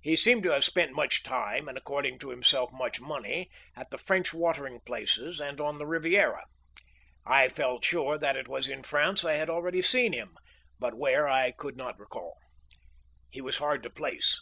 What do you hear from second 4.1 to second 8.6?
watering places and on the Riviera. I felt sure that it